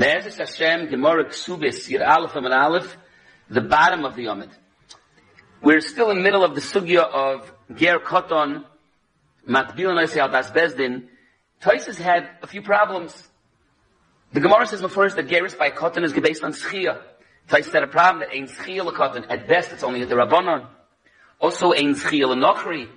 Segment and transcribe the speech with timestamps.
[0.00, 2.96] Me'ezes Hashem, Gemara Ksubis, Yir Aleph and Aleph,
[3.50, 4.48] the bottom of the Yomid.
[5.60, 8.64] We're still in the middle of the sugya of Ger Koton,
[9.46, 11.08] Matbil and Al Das Bezdin.
[11.60, 13.28] Toises had a few problems.
[14.32, 17.02] The Gemara says first that Geris by Koton is based on Schia.
[17.50, 19.26] Toises had a problem that Ein Schia Koton.
[19.28, 20.66] At best, it's only at the Rabbanon.
[21.38, 22.88] Also, Ein Schia Nochri.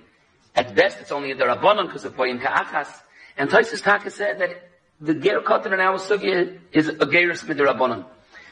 [0.56, 2.88] At best, it's only at the Rabbanon because of Boyim Ka'achas.
[3.36, 8.04] And Toises Taka said that the Ger Koton in our sugya is a the Rabbanon.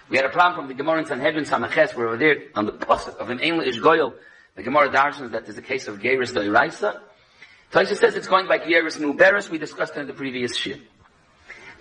[0.08, 2.66] We had a problem from the Gemara in Sanhedrin Samaches, where we were there on
[2.66, 6.32] the pasuk of an English Ish The Gemara darshans that there's a case of Geris
[6.32, 7.00] Doiraisa.
[7.72, 9.48] Taisa says it's going by Geris Muberis.
[9.48, 10.76] We discussed in the previous shir.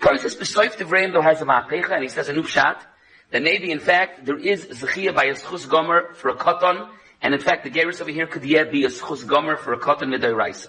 [0.00, 2.82] Taisa Besoif Devreim though has a Ma'apecha, and he says a new shot,
[3.30, 6.88] that maybe in fact there is Zechia by a Schus Gomer for a Koton,
[7.20, 9.78] and in fact the Geris over here could yet be a Schus Gomer for a
[9.78, 10.68] Koton Midoiraisa.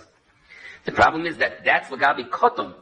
[0.83, 2.73] The problem is that that's Lagabi Koton.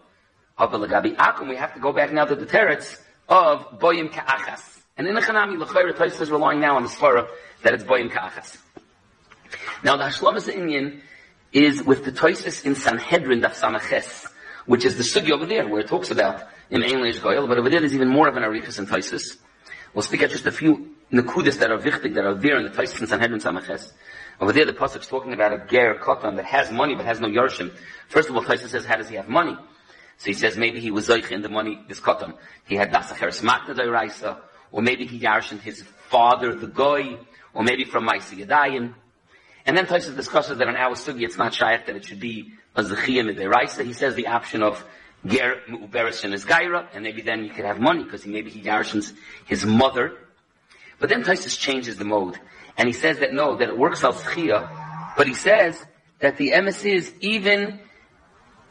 [0.60, 4.82] We have to go back now to the Teretz of Boyim Ka'achas.
[4.98, 7.28] And in the Chanami, L'chayra Toys is relying now on the Svara
[7.64, 8.58] that it's Boyim Ka'achas.
[9.84, 11.02] Now the Hashlamas Indian
[11.52, 14.28] is with the Toisis in Sanhedrin Daf Samaches,
[14.66, 17.70] which is the sugi over there, where it talks about in English Goyal, but over
[17.70, 19.38] there there's even more of an Arichas in Toisis.
[19.94, 22.70] We'll speak at just a few Nakudas that are wichtig, that are there in the
[22.70, 23.92] Toisis in Sanhedrin Samaches.
[24.40, 27.28] Over there the Pasuk's talking about a Ger Kotan that has money but has no
[27.28, 27.74] Yarshim.
[28.08, 29.58] First of all, Toisis says, how does he have money?
[30.22, 32.38] So he says maybe he was Zoich in the money, this Kotan.
[32.68, 34.38] He had Dasacher Smakna Doiraisa,
[34.72, 37.18] or maybe he yarshened his father, the goy,
[37.56, 38.94] or maybe from Maisi Yadayim.
[39.66, 42.54] And then Toises discusses that on our sugi it's not shaykh that it should be
[42.76, 43.84] a zechiyah midiraisa.
[43.84, 44.86] He says the option of
[45.26, 48.62] ger mu'beres and his gaira, and maybe then you could have money because maybe he
[48.62, 49.14] yarshens
[49.48, 50.14] his mother.
[51.00, 52.38] But then Toises changes the mode,
[52.78, 55.84] and he says that no, that it works out zechiyah, but he says
[56.20, 57.80] that the emes is even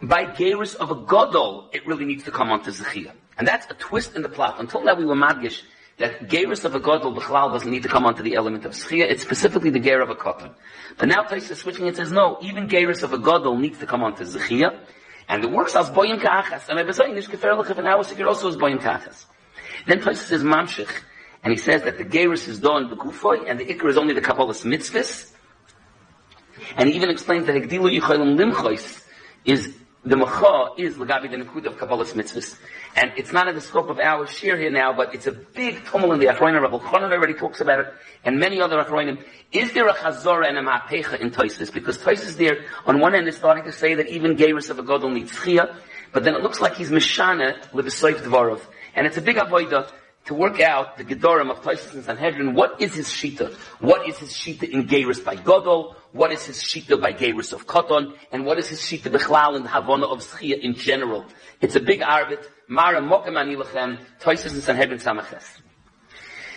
[0.02, 3.12] by gerus of a godol, it really needs to come onto zechiyah.
[3.38, 4.60] And that's a twist in the plot.
[4.60, 5.62] Until now we were madgish
[6.00, 9.08] that Gerus of a Godel B'chlal doesn't need to come onto the element of Schia,
[9.08, 10.54] it's specifically the Ger of a Kotan.
[10.96, 13.86] But now Tais is switching and says, no, even Gerus of a Godel needs to
[13.86, 14.78] come onto Zechia,
[15.28, 18.26] and it works as Boyim Ka'achas, and I was saying, Nishkefer Lechef, and our Sikir
[18.26, 19.26] also is Boyim Ka'achas.
[19.86, 20.90] Then Tais says Mamshich,
[21.44, 24.14] and he says that the Gerus is done the Gufoy, and the Iker is only
[24.14, 25.32] the Kabbalah's mitzvahs,
[26.76, 29.02] and he even explains that Hegdilu Yichayim Limchois
[29.44, 32.58] is the macha is Lagabi the Nakud of Kabbalah's mitzvahs.
[32.96, 35.84] And it's not in the scope of our share here now, but it's a big
[35.84, 36.62] tumult in the Achroinim.
[36.62, 37.86] Rabbi Chanan already talks about it,
[38.24, 39.22] and many other Achroinim.
[39.52, 41.70] Is there a Chazorah and a Ma'apecha in Toises?
[41.72, 44.82] Because Toises there, on one end, is starting to say that even Geiris of a
[44.82, 45.76] Godel needs Chia,
[46.12, 48.62] but then it looks like he's Mishana Lebesoif Dvarov.
[48.94, 49.90] And it's a big avoida
[50.30, 52.54] to work out the Gedorim of Toises and Sanhedrin.
[52.54, 53.52] What is his Shita?
[53.80, 55.96] What is his Shita in Geiris by Godel?
[56.12, 59.68] what is his shita by Gabrus of Koton, and what is his shita bechlal the
[59.68, 61.24] Havana of Schia in general.
[61.60, 65.60] It's a big arbit, Mara Mokem Anilachem, Toises and Sanhedrin Samaches.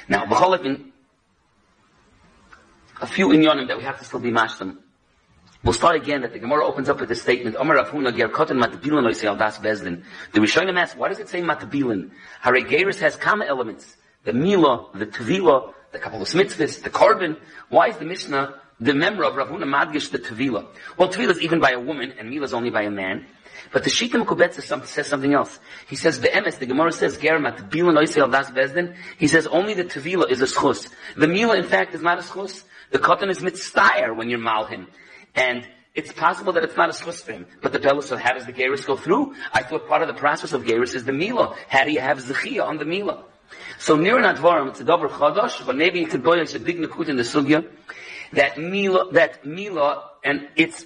[0.07, 0.91] Now, B'cholik,
[3.01, 4.77] a few inyonim that we have to still be mashtam.
[5.63, 8.61] We'll start again that the Gemara opens up with the statement, Omer Avhuna Ger Koton
[8.61, 10.03] Matabilin Oisei Das Bezdin.
[10.33, 12.11] The Rishonim asks, why does it say Matabilin?
[12.41, 13.95] Hare Geirus has kama elements.
[14.25, 17.37] The Mila, the Tevila, the Kabbalah Mitzvahs, the Korban.
[17.69, 20.67] Why is the Mishnah the member of Ravuna Madgish the Tevila.
[20.97, 23.25] Well, Tevila is even by a woman, and Mila is only by a man.
[23.71, 25.59] But the Shita Mekubetz says something else.
[25.87, 28.95] He says, the emes, the Gemara says, Geramat, Bilan Oisel Das Bezdin.
[29.17, 30.89] He says, only the Tevila is a schus.
[31.15, 32.63] The Mila, in fact, is not a schus.
[32.91, 34.87] The Koton is mitztayer when you mal him.
[35.35, 37.45] And it's possible that it's not a schus for him.
[37.61, 39.35] But the Pella said, how does the Geras go through?
[39.53, 41.55] I thought part of the process of Geras is the Mila.
[41.67, 43.23] How do you have Zechia on the Mila?
[43.77, 47.09] So near Nadvarim, it's a double chadash, but maybe you could boil a big nekut
[47.09, 47.67] in the sugya
[48.33, 50.85] that Mila, that Mila and its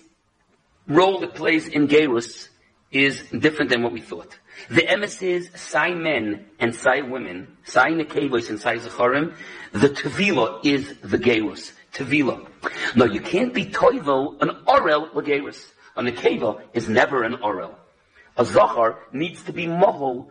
[0.87, 2.49] role it plays in Gerus
[2.91, 4.37] is different than what we thought.
[4.69, 9.35] The emes is Sai men and Sai women, Sai Nekevos and Sai Zacharim.
[9.71, 11.71] The Tevila is the Gerus.
[11.97, 12.45] Tevila.
[12.95, 15.71] No, you can't be Toivel an Orel Gerus.
[15.95, 17.73] A Nekeva is never an Orel.
[18.37, 20.29] A Zachar needs to be Mohol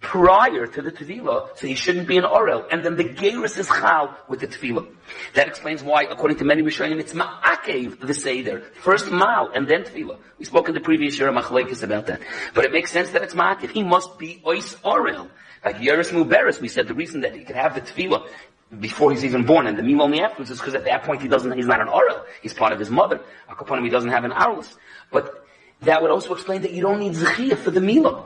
[0.00, 2.66] prior to the tevilah, so he shouldn't be an orel.
[2.70, 4.86] And then the gerus is chal with the tevilah.
[5.34, 8.60] That explains why, according to many Rishonim, it's ma'akev the seder.
[8.80, 10.18] First mal, and then tevilah.
[10.38, 12.20] We spoke in the previous year of Machlekes about that.
[12.54, 13.70] But it makes sense that it's ma'akev.
[13.70, 15.28] He must be ois orel.
[15.64, 18.26] Like Yeris Muberis, we said the reason that he could have the tevilah
[18.78, 21.50] before he's even born, and the meal only is because at that point he doesn't,
[21.52, 22.24] he's not an orel.
[22.40, 23.20] He's part of his mother.
[23.48, 24.72] Akaponim, he doesn't have an arus.
[25.10, 25.44] But
[25.82, 28.24] that would also explain that you don't need zechiyah for the milah.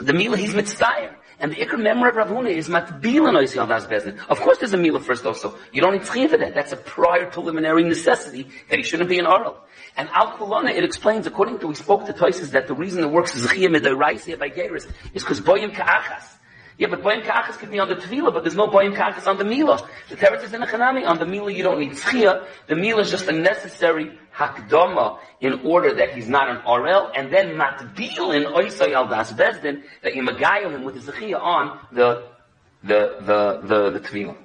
[0.00, 1.14] The Mila, he's mitzvah.
[1.38, 4.18] And the Iker member of Ravuna is matbil and das bezin.
[4.28, 5.54] Of course there's a Mila first also.
[5.70, 6.54] You don't need tzchiya for that.
[6.54, 9.56] That's a prior preliminary necessity that he shouldn't be an orel.
[9.96, 13.10] And Al Kulana, it explains, according to, we spoke to Toises, that the reason it
[13.10, 16.24] works is tzchiya midoraisia by Geras is because boyim ka'achas.
[16.78, 19.38] Yeah, but boim kachas could be on the tevilah, but there's no boim kachas on
[19.38, 19.86] the milah.
[20.10, 21.06] The teretz is in the chanami.
[21.06, 22.46] On the milah, you don't need tzchia.
[22.66, 27.32] The milah is just a necessary hakdama in order that he's not an orel, and
[27.32, 31.78] then matbil in oisay al das bezdin, that you magayel him with the tzchia on
[31.92, 32.24] the,
[32.84, 34.36] the, the, the, the tevilah.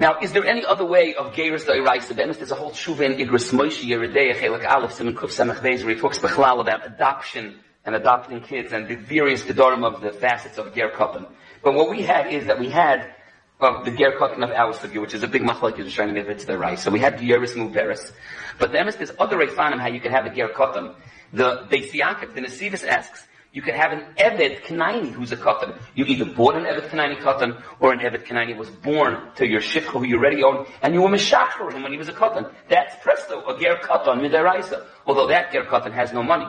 [0.00, 2.38] Now, is there any other way of Geiris the Iraisa Bemis?
[2.38, 5.94] There's a whole tshuva in Igris Moshe Yeridei, Chelik Aleph, Simon Kuf Samach Beis, where
[5.94, 10.74] he talks about adoption and adopting kids and the various gedorim of the facets of
[10.74, 11.26] Ger Koppen.
[11.62, 13.14] But what we had is that we had
[13.60, 16.14] of the Ger Koppen of our Sugi, which is a big machlok, you're trying to
[16.14, 16.78] get it to the right.
[16.78, 18.12] So we had the Geris Muberis.
[18.58, 20.94] But then there's this other Reifanim how you can have a Ger Koppen.
[21.32, 25.78] The Beis the Nesivis asks, you could have an Evet Kanaini who's a Katan.
[25.94, 29.60] You either bought an Evet Kanaini Katan, or an Evet Kanaini was born to your
[29.60, 32.50] Shifcha who you already owned, and you were Meshachar him when he was a Katan.
[32.68, 34.86] That's presto, a Ger Katan, Midaraisa.
[35.06, 36.46] Although that Ger Katan has no money.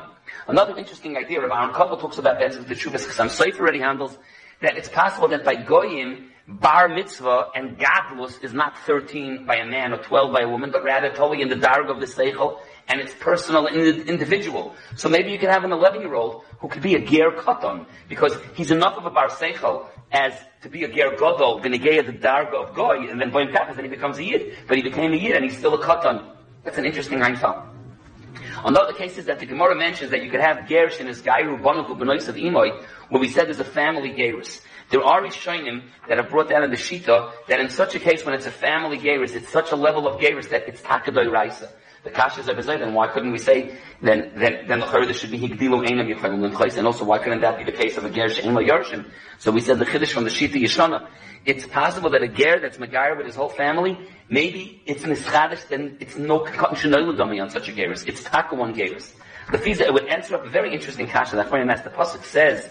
[0.48, 4.18] Another interesting idea, Rabbi Koppel talks about that the Chuvas Chasam Seif already handles,
[4.62, 9.66] that it's possible that by Goyim, bar mitzvah and gadlus is not 13 by a
[9.66, 12.60] man or 12 by a woman, but rather totally in the darg of the seichel
[12.90, 13.78] and it's personal and
[14.10, 14.76] individual.
[14.98, 17.86] So maybe you can have an 11 year old who could be a ger katan
[18.10, 22.14] because he's enough of a bar seichel as to be a ger godol, v'negeya the
[22.14, 24.58] darga of goy, and then boim kapas, then he becomes a yid.
[24.68, 26.30] But he became a yid and he's still a katan.
[26.64, 27.22] That's an interesting
[28.64, 28.70] Einfall.
[28.70, 31.62] Another case is that the Gemara mentions that you could have Gerish in his Gairu
[31.62, 34.62] Bonaku Benois of Imoy, where we said there's a family Gerus.
[34.90, 38.26] There are Rishonim that have brought down in the Shita that in such a case
[38.26, 41.70] when it's a family Gerus, it's such a level of Gerus that it's Takadoy Raisa
[42.04, 45.32] the kashas are bezayt, then why couldn't we say then then then the there should
[45.32, 48.10] be higdilu einam yichayim l'mchais, and also why couldn't that be the case of a
[48.10, 49.10] ger she'en yarshim?
[49.40, 51.08] So we said the chiddush from the shita yishana.
[51.46, 53.98] It's possible that a ger that's megayer with his whole family,
[54.30, 58.08] maybe it's nischadish, then it's no katan on such a geris.
[58.08, 59.14] It's taka one geris.
[59.52, 61.36] The fiza it would answer up a very interesting kasha.
[61.36, 62.70] That's why the pasuk says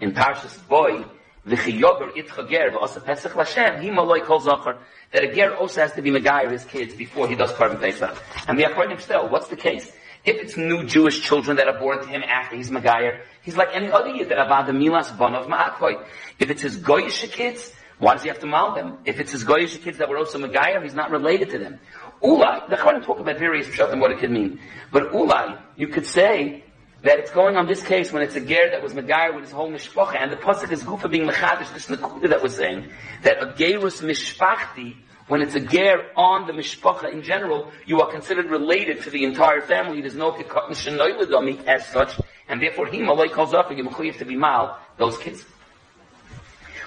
[0.00, 1.04] in Parshas Boy
[1.46, 4.78] V'chiyober itcha ger v'asa pesach l'Hashem, he maloi kol zachar,
[5.12, 8.16] that a ger also has to be megayer his kids before he does korban pesach.
[8.48, 9.92] And the Achronim still, what's the case?
[10.24, 13.68] If it's new Jewish children that are born to him after he's megayer, he's like
[13.74, 16.02] any other yid that the milas bon of ma'akoy.
[16.38, 18.98] If it's his goyish kids, why does he have to mal them?
[19.04, 21.78] If it's his goyish kids that were also megayer, he's not related to them.
[22.22, 24.60] Ulai, the Chachamim talk about various pshat and what it could mean.
[24.90, 26.63] But ulai, you could say
[27.04, 29.52] that it's going on this case when it's a ger that was megayer with his
[29.52, 32.90] whole mishpacha, and the pasuk is gufa being mechadish, this nakuda that was saying,
[33.22, 34.96] that a gerus mishpachti,
[35.28, 39.22] when it's a ger on the mishpacha in general, you are considered related to the
[39.24, 40.00] entire family.
[40.00, 42.18] There's no kikatan shenoy as such,
[42.48, 45.44] and therefore he malay calls up and you to be mal those kids.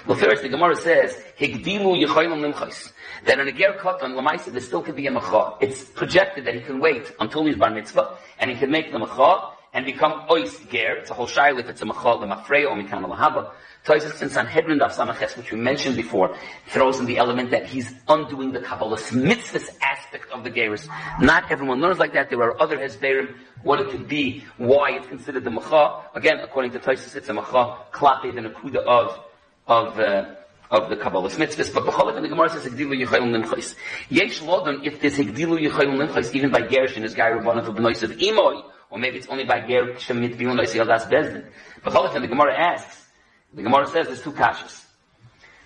[0.04, 2.92] Well, first the Gemara says, Higdimu yichayim limchais.
[3.24, 5.54] That in a ger katan lamaisa there still could be a macha.
[5.60, 8.98] It's projected that he can wait until he's bar mitzvah, and he can make the
[8.98, 10.96] macha, and become ois ger.
[10.96, 13.52] It's a whole shaila if it's a machal lemafrei or mikan lahaba.
[13.84, 16.36] Toises in Sanhedrin of Samaches, which we mentioned before,
[16.66, 20.88] throws in the element that he's undoing the Kabbalah mitzvah aspect of the Geras.
[21.20, 22.28] Not everyone learns like that.
[22.28, 26.02] There are other Hezberim, what it could be, why it's considered the Macha.
[26.16, 29.20] Again, according to Toises, it's a Macha, Klape, the Nakuda of,
[29.68, 30.34] of, uh,
[30.72, 33.76] of the Kabbalah mitzvahs, but b'cholik and the Gemara says Higdilu Yechayil Nimchais.
[34.08, 37.76] Yesh Lodon, if there's Higdilu Yechayil Nimchais, even by Gersh in his Gai Rabbanah of
[37.76, 41.45] Benois of Imoy, or maybe it's only by ger shemit biyun loisi das bezdin.
[41.83, 43.07] But Cholifin, the Gemara asks,
[43.53, 44.85] the Gemara says there's two kashas.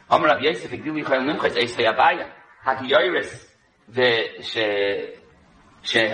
[0.10, 2.30] Amar Rav Yosef, Igdili Chayil Nimchais, Eis Fei Abaya,
[2.64, 3.48] Haki Yoiris,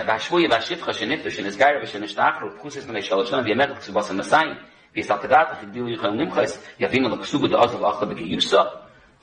[0.06, 4.54] והשבוי והשפחה שנפטר שנסגר ושנשתחרו פחוסס מני שלוש שנה וימר כסובס המסיים
[4.94, 8.58] ויסל כדעת הגדילו יוכל נמחס יבינו לכסוב דעוז ואחלה בגיוסו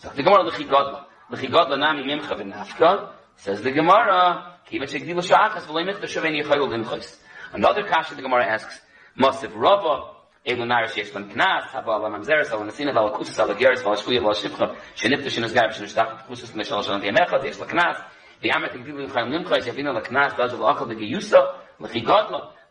[0.02, 5.22] sagt the Gemara lechi godla lechi godla nami mimcha v'nafka says the Gemara kiva shegdilu
[5.22, 7.10] shachas v'loi mitzvah shaveni yichayul limchais
[7.53, 8.81] Another kasha the Gemara asks,
[9.19, 10.15] Masiv Rava,
[10.47, 13.97] Elu Narish Yesh Ben Knas, Haba Ala Mamzeres, Ala Nasina, Ala Kusas, Ala Geres, Ala
[13.97, 18.03] Shvuya, Ala Shivcha, Shenipta, Shenes Gaib, Shenes Dach, Kusas, Meshal, Shalan Tiamecha, Yesh La Knas,
[18.43, 21.63] the Amet Gdilu Yichayim Nimcha, Yavina La Knas, Dajal Achal, the Geyusa,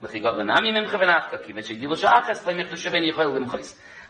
[0.02, 1.96] Lechi Godla, Lechi Godla Nami Mimcha Venachka, Kiven Shegdilu.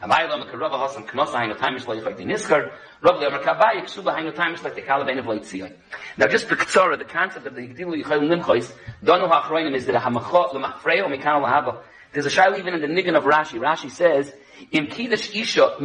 [0.01, 1.95] Amay Lama Karava Hasan Knosa Hainu Taimish Lo
[3.01, 5.71] Rav Lemer Kabai, Ksuba Hainu Leitziyah.
[6.17, 8.71] Now just Ktsara, the concept of the Limchais,
[9.03, 11.77] Donu HaAchroinim is that Hamachot, Lemachfreo, Mikano Lahaba.
[12.11, 13.59] There's a shaila even in the Nigan of Rashi.
[13.59, 14.33] Rashi says,
[14.71, 15.77] Kiddush Isha.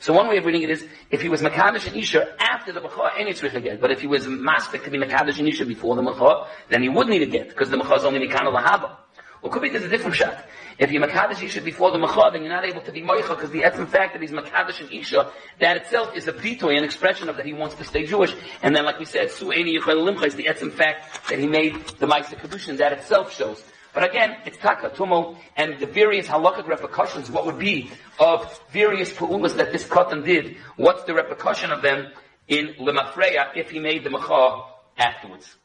[0.00, 2.80] So one way of reading it is, if he was Makadish and Isha after the
[2.80, 3.80] Macha, Ein get.
[3.80, 6.88] But if he was Maspik to be Makadish and Isha before the Macha, then he
[6.88, 8.96] would need a get, because the Macha is only Mikano Lahaba.
[9.42, 10.44] Or could be there's a different shot.
[10.78, 13.50] If you're Makadish Isha before the Machad, then you're not able to be Moicha, because
[13.50, 17.28] the essence fact that he's Makadish and Isha, that itself is a pitoy, an expression
[17.28, 18.34] of that he wants to stay Jewish.
[18.62, 21.46] And then, like we said, Su Eini Yichel Limcha is the essence fact that he
[21.46, 23.62] made the Maisa Kedushin, that itself shows.
[23.94, 29.12] But again, it's taka tumul, and the various halachic repercussions, what would be of various
[29.12, 32.12] pu'ulas that this katan did, what's the repercussion of them
[32.48, 34.62] in lemafreya if he made the macha
[34.96, 35.58] afterwards.